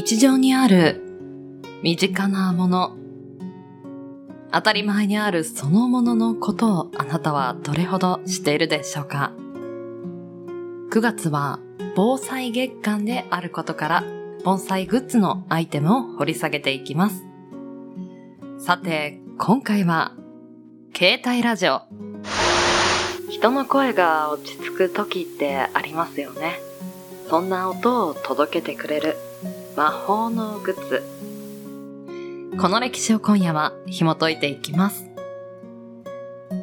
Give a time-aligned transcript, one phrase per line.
[0.00, 1.02] 日常にある
[1.82, 2.96] 身近なもの、
[4.52, 9.32] 当たり前にあるそのもののことをあなたはどれほど知っているでしょうか
[10.92, 11.58] ?9 月は
[11.96, 14.04] 防災月間であることから
[14.44, 17.24] 盆栽グッズのアイテムを掘り下げていきます。
[18.60, 20.14] さて、今回は
[20.96, 21.82] 携帯ラジオ。
[23.28, 26.60] 人の声が落ち着く時ってありますよね。
[27.28, 29.16] そんな音を届けてくれる
[29.78, 31.04] 魔法のグッズ。
[32.60, 35.08] この歴史を今夜は紐解いていきます。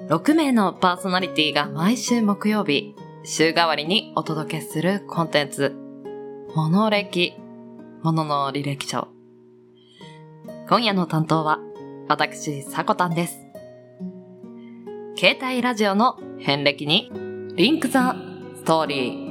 [0.10, 2.94] 6名のパーソナリティが毎週木曜日、
[3.24, 5.78] 週替わりにお届けするコンテンツ、
[6.58, 7.36] モノ歴、
[8.04, 9.08] モノの履歴書。
[10.68, 11.60] 今夜の担当は、
[12.10, 13.40] 私、さこたんです。
[15.18, 17.10] 携帯ラジオの遍歴に、
[17.55, 18.13] リンクザ
[18.58, 19.24] ストーリー。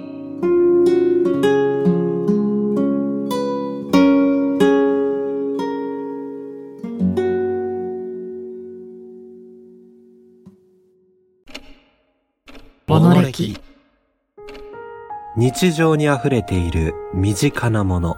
[15.36, 18.16] 日常に溢れている身近なもの。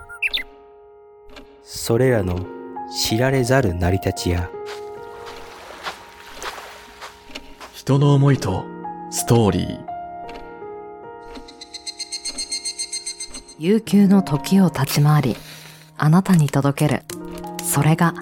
[1.62, 2.44] それらの
[3.02, 4.50] 知られざる成り立ちや。
[7.72, 8.66] 人の思いと
[9.10, 9.86] ストーリー。
[13.58, 15.36] 悠久の時を立ち回り、
[15.96, 17.02] あなたに届ける。
[17.64, 18.12] それが、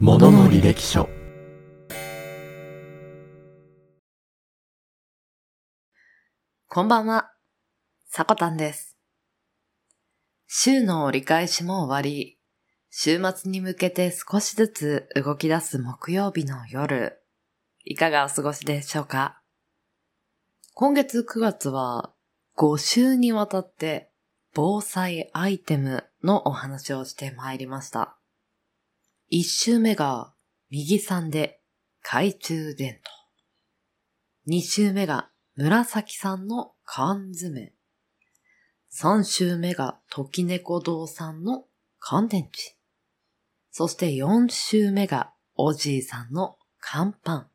[0.00, 1.10] ものの履歴書
[6.78, 7.32] こんばんは。
[8.06, 8.96] さこたんです。
[10.46, 12.38] 週の折り返しも終わり、
[12.88, 17.20] 週末に向けて少しずつ動き出す木曜日の夜、
[17.84, 19.42] いかがお過ごしでしょうか？
[20.72, 22.12] 今月9月は
[22.56, 24.12] 5週にわたって
[24.54, 28.20] 防災アイテムのお話をしてまいりました。
[29.32, 30.32] 1週目が
[30.70, 31.60] 右さんで
[32.02, 33.00] 懐中電
[34.46, 34.52] 灯。
[34.52, 35.28] 2週目が
[35.60, 37.72] 紫さんの缶詰。
[38.92, 41.64] 3週目が時猫堂さんの
[41.98, 42.76] 乾電池。
[43.72, 47.48] そして4週目がおじいさんの乾パン。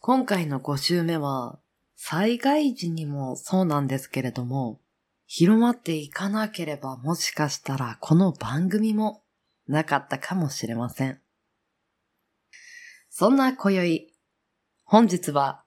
[0.00, 1.58] 今回の5週目は
[1.94, 4.80] 災害時にもそうなんですけれども、
[5.26, 9.22] 広まっていかなければもしかしたらこの番組も
[9.68, 11.20] なかったかもしれません。
[13.10, 14.10] そんな今宵、
[14.84, 15.62] 本日は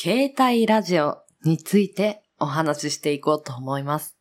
[0.00, 4.16] 携帯ラジオについてお話ししていこうと思います。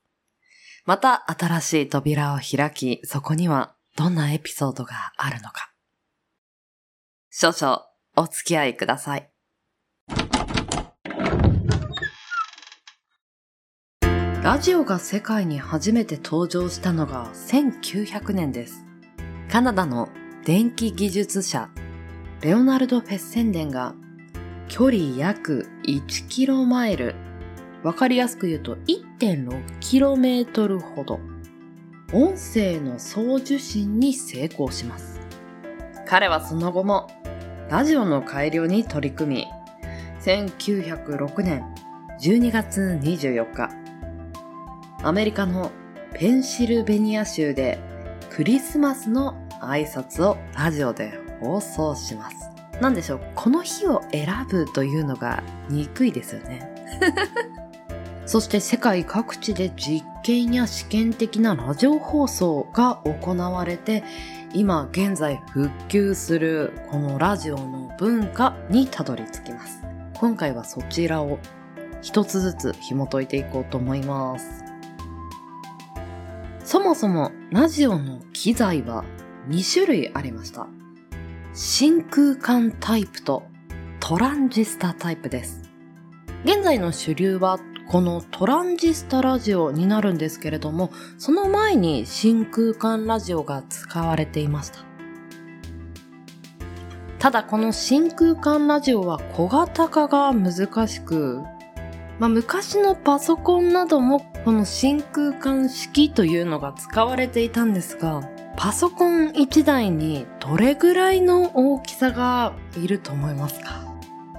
[0.87, 5.71] また新しい扉を開き、そこにはどんなエピソードがあるのか。
[7.29, 7.83] 少々
[8.15, 9.29] お付き合いください。
[14.41, 18.83] ラジオが世界に初めて登場したのが1900年です。
[19.51, 20.09] カナダの
[20.43, 21.69] 電気技術者、
[22.41, 23.93] レオナルド・フェッセンデンが
[24.69, 27.15] 距離約1キロマイル、
[27.83, 28.75] わかりやすく言うと
[29.19, 31.19] 1.6km ほど、
[32.13, 35.19] 音声の送受信に成功します。
[36.05, 37.07] 彼はその後も
[37.69, 39.45] ラジオの改良に取り組み、
[40.21, 41.63] 1906年
[42.19, 43.69] 12月24日、
[45.03, 45.71] アメリカの
[46.13, 47.79] ペンシルベニア州で
[48.29, 52.46] クリスマスの挨拶をラジオで放送します。
[52.81, 56.69] なんでしょう、この日を選ぶというのが憎いですよね。
[58.25, 64.03] そして世界各地で実験や試験的なラジオ放送が行われて、
[64.53, 69.81] 今現在復旧するこのラジオの文化にたどり着きます。
[70.15, 71.39] 今回はそちらを
[72.01, 74.63] 一つずつ紐解いていこうと思います。
[76.63, 79.05] そもそもラジオの機材は
[79.47, 80.67] 2種類ありました。
[81.59, 83.41] 真空管タイプと
[83.99, 85.71] トランジスタタイプです。
[86.45, 87.57] 現在の主流は
[87.89, 94.85] このトランジスタラジオになるんですけれども、その前に真空管ラジオが使われていました。
[97.17, 101.41] ただこの真空管ラジオは小型化が難しく、
[102.19, 113.85] まあ、昔のパソコンなどもこの真空管式というのが使われていたんですが、パソコン1台にどれぐらいの大きさがいると思いますか？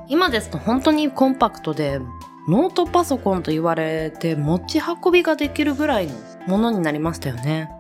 [0.09, 2.01] 今ですと本当にコンパクトで
[2.49, 6.15] ノートパソコンと言われて持ち運びができるぐらいの
[6.49, 7.71] ものになりましたよね。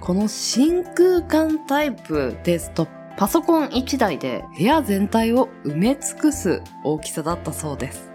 [0.00, 2.86] この真空管タイプですと
[3.16, 8.11] パソコン1台で部屋全体を埋め尽くす大きさだったそうです。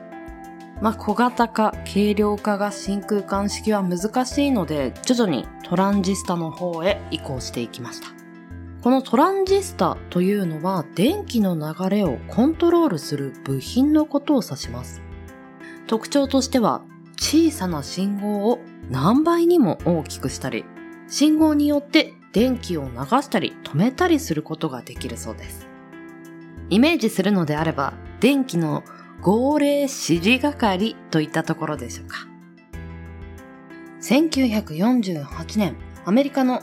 [0.81, 8.07] まあ、小型化、軽量化が真空管式は難しいので、徐々にトランジスタの方へ移行していきました。
[8.81, 15.01] このトランジスタというのは電気の流れをコントロールする部品のことを指します。
[15.87, 16.83] 特徴としては
[17.19, 18.59] 小さな信号を
[18.89, 20.63] 何倍にも大きくしたり、
[21.07, 22.89] 信号によって電気を流
[23.21, 25.67] したり止めたりすることができるそうです。
[26.69, 28.83] イメージするのであれば、電気の
[29.21, 29.89] 号令指
[30.21, 32.27] 示係といったところでしょうか。
[34.01, 35.75] 1948年、
[36.05, 36.61] アメリカの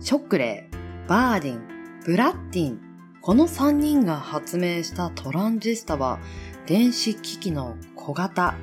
[0.00, 1.62] ショックレー、バーディン、
[2.04, 2.80] ブラッティン、
[3.20, 6.18] この3人が発明したトランジスタは、
[6.66, 8.54] 電子機器の小型、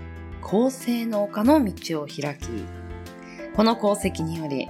[0.41, 2.47] 高性能化の道を開き、
[3.55, 4.67] この功績により、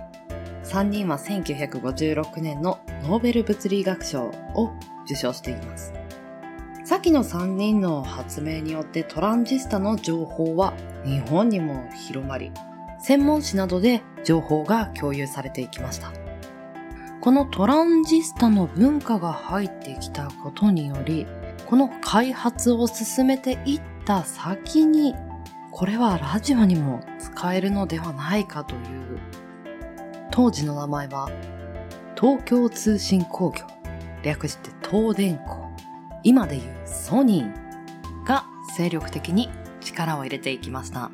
[0.66, 4.74] 3人は1956年のノーベル物理学賞を
[5.06, 5.97] 受賞しています。
[6.88, 10.74] 先の3人の発明によってトランジスタの情報は
[11.04, 12.50] 日本にも広まり、
[13.02, 16.14] 専門誌などで情報が共有されていきました。
[17.20, 21.28] このトランジスタの文化が入ってきたことにより、
[21.66, 25.14] この開発を進めていった先に、
[25.72, 29.20] これはラジオにも使えるのではないかという、
[30.32, 31.30] 当時の名前は
[32.18, 33.66] 東京通信工業、
[34.24, 35.67] 略して東電工。
[36.24, 39.50] 今でいうソニーが精力的に
[39.82, 41.12] 力を入れていきました。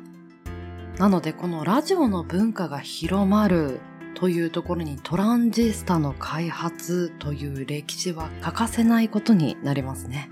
[0.98, 3.80] なのでこのラジオの文化が広まる
[4.14, 10.30] というところにトランジスタの開発という歴史は欠かせないことになりますね。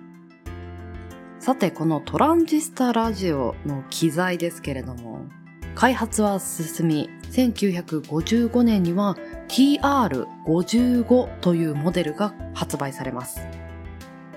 [1.41, 5.27] さてこのトランジスタラジオの機材ですけれども、
[5.75, 9.17] 開発は進み、1955年には
[9.49, 13.41] TR55 というモデルが発売されます。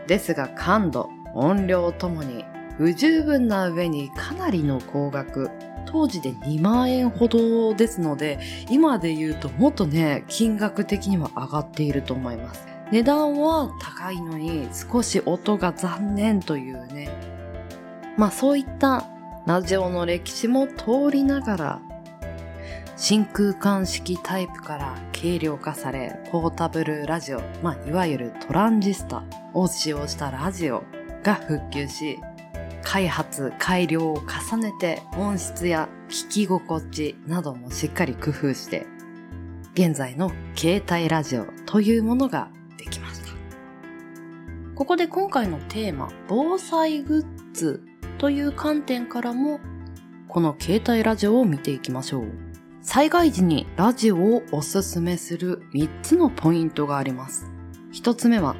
[0.07, 2.45] ですが感度、音量ともに
[2.77, 5.49] 不十分な上にかなりの高額、
[5.85, 12.67] 当時で2万円ほどですので、今で言うともっとね、金額的には上がっていると思います。
[12.91, 17.09] 値段は高いのに少し音が残念というね。
[18.17, 19.05] まあそういった
[19.45, 21.81] ラジオの歴史も通りながら、
[22.97, 29.23] 真空管式タイプから軽量化され、ポータブルラジオ、まあいわゆるトランジスタ
[29.55, 30.83] を使用したラジオ
[31.23, 32.19] が復旧し、
[32.83, 34.17] 開発、改良を
[34.51, 38.85] 重ねて音質や聞き心地などもしっかり工夫して、
[39.73, 43.33] 現在の携帯ラジオというものができました。
[44.75, 47.81] ここで今回のテーマ、防災グッズ
[48.17, 49.59] という観点からも、
[50.27, 52.25] この携帯ラジオを見ていきましょう。
[52.81, 57.49] 災害時にラジオをおすすめする3つのポイントがあります。
[57.93, 58.55] 1つ目は、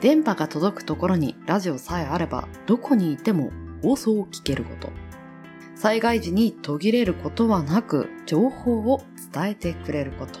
[0.00, 3.50] 電波が届くところにラジオさえあれば、どこにいても
[3.82, 4.90] 放送を聞けること。
[5.74, 9.02] 災害時に途切れることはなく、情報を
[9.32, 10.40] 伝えてくれること。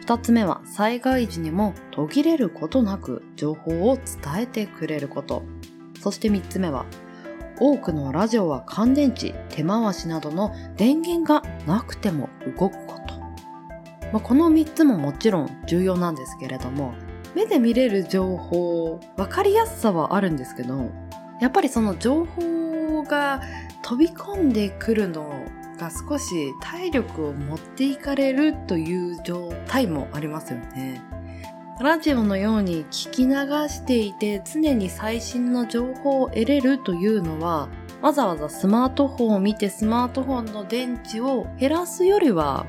[0.00, 5.42] 二つ目は、災害時にも途切れることなく、情報を伝えてくれること。
[6.00, 6.86] そして三つ目は、
[7.60, 13.14] 多くのラジオは乾電池、手回しなどの電源がなくても動くこと。
[14.12, 16.94] まあ、この三つももちろん重要なんですけれども、
[17.34, 20.90] 目で見れる情報、わかりやすさはあるんですけど、
[21.40, 23.40] やっぱりその情報が
[23.82, 25.44] 飛び込んでくるの
[25.78, 31.00] が少し体力を持っていかれるという状態もありますよね。
[31.80, 33.34] ラジオのように聞き流
[33.68, 37.68] していて常に最新の情報を得れるというのは
[38.02, 42.66] わざわざスマートフォンを見てスマートフォンの電池を減らすよりは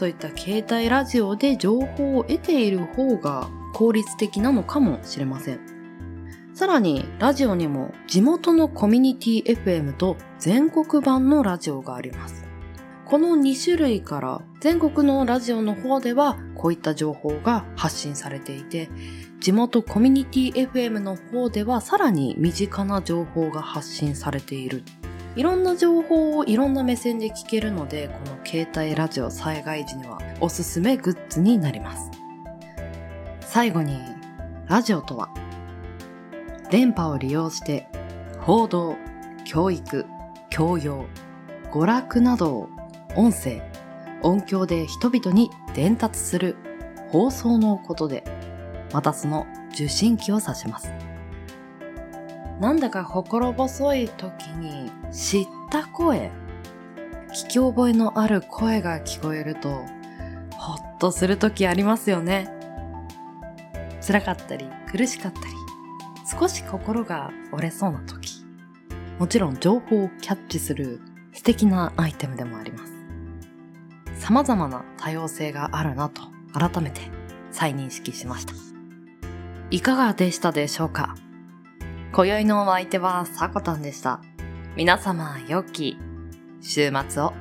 [0.00, 5.60] そういった携帯ラジオで情報を得ている方が効率的なのかもしれません。
[6.54, 12.46] さらに、ラジオにも地元のコミュニティ FM と全国版のラジオがあります。
[13.04, 18.88] この2種類から全国のラジオの方ではこういった情報が発信されていて、
[19.38, 24.82] 地元コミュニティ FM の方ではさらに身近な情報が発信されている。
[25.36, 32.10] いろんな情報をいろんな目線で聞けるので、この携帯ラジオ災害時にはおすすめグッズになります。
[33.40, 33.98] 最後に、
[34.66, 35.28] ラジオとは
[36.70, 37.88] 電波を利用して
[38.40, 38.96] 報道、
[39.44, 40.06] 教育、
[40.48, 41.06] 教養、
[41.72, 42.68] 娯楽などを
[43.16, 43.62] 音声、
[44.22, 46.56] 音響で人々に伝達する
[47.10, 48.24] 放送のことで、
[48.92, 50.92] またその受信機を指します。
[52.60, 56.30] なんだか心細い時に知った声、
[57.32, 59.86] 聞き覚えのある声が聞こえると、
[60.56, 62.50] ほっとする時ありますよね。
[64.06, 65.46] 辛かったり苦しかったり、
[66.38, 68.44] 少し心が折れそうな時。
[69.18, 71.00] もちろん情報をキャッチする
[71.32, 72.92] 素敵なアイテムでもあります。
[74.22, 76.20] 様々な多様性があるなと
[76.52, 77.00] 改めて
[77.50, 78.52] 再認識しました。
[79.70, 81.16] いかがでしたでしょうか？
[82.12, 84.20] 今宵のお相手はさこたんでした。
[84.76, 85.96] 皆様良き
[86.60, 87.32] 週末を。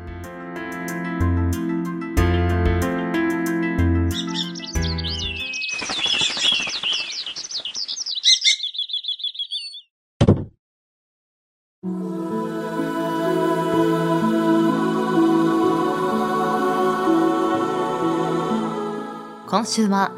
[19.48, 20.12] 今週は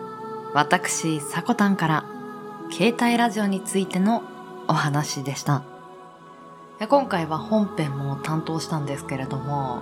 [0.53, 2.03] 私、さこたんから
[2.70, 4.24] 携帯ラジオについての
[4.71, 5.63] お話でした。
[6.87, 9.81] 今回は本編も担当したんですけれども、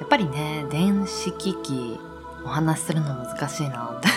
[0.00, 2.00] やっぱりね、電子機器
[2.44, 4.08] お話しするの難しいなって。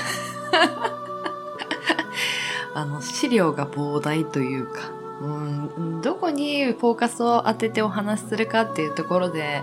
[2.73, 4.89] あの、資料が膨大というか、
[5.21, 9.61] うん、どこにフォーカスを当ててお話しするかっていうところで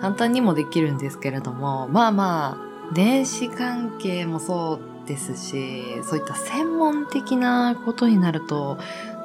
[0.00, 8.76] 簡単にもできるんですけれども、まあまあ、電子関係もそうですし、そういった専門的なことになると、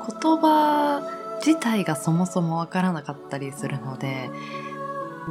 [0.08, 1.02] 言葉
[1.46, 4.30] 自体がそもそもわからなかったりするので、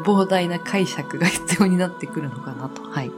[0.04, 2.82] 膨大な解釈が必要になってくるのかなと。
[2.82, 3.10] はい。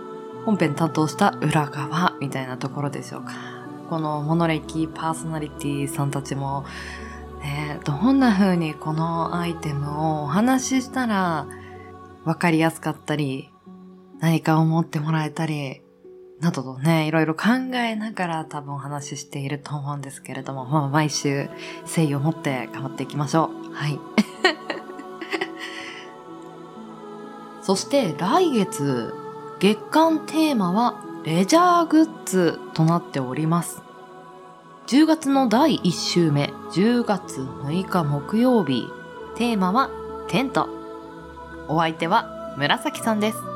[0.45, 3.33] 本編担当した裏側みたいなところでしょうか。
[3.91, 6.65] このモノレキパーソナリティさんたちも、
[7.41, 11.47] ね、どんな風にこのアイテムをお話ししたら
[12.25, 13.51] わかりやすかったり、
[14.19, 15.83] 何か思ってもらえたり、
[16.41, 21.49] などとね、いろいろ考えながら多分お話ししていると思うんですけれども、まあ毎週
[21.83, 23.73] 誠意を持って頑張っていきましょう。
[23.73, 23.99] はい。
[27.63, 29.15] そして来月、
[29.59, 33.83] 月間テーマはレジャーグッズとなっております。
[34.89, 38.89] 10月の第1週目、10月6日木曜日、
[39.35, 39.91] テーマは
[40.29, 40.69] テント。
[41.69, 43.56] お相手は紫さんです。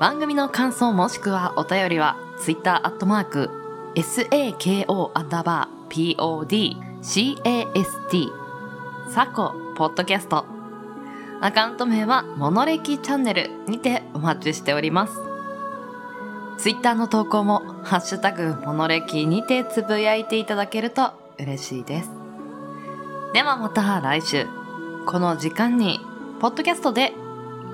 [0.00, 3.50] 番組の感想もしくはお便りは Twitter アットマーク
[3.94, 6.16] SAKO アンダーバー
[7.04, 8.30] PODCAST
[9.10, 10.46] サコポッドキャスト。
[11.42, 15.12] アカウント名はモノレキチャンネルにてお待ちしております。
[16.56, 22.10] Twitter の投稿もハッシュタグモノレキにてつぶやいていただけると嬉しいです。
[23.34, 24.46] ではまた来週。
[25.04, 26.00] この時間に
[26.40, 27.12] ポッドキャストで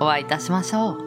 [0.01, 1.06] お会いいたしましょう。